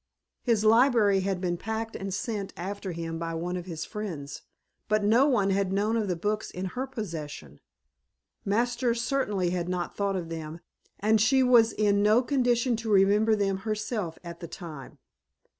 [0.41, 4.41] His library had been packed and sent after him by one of his friends,
[4.89, 7.59] but no one had known of the books in her possession.
[8.43, 10.59] Masters certainly had not thought of them
[10.99, 14.97] and she was in no condition to remember them herself at the time.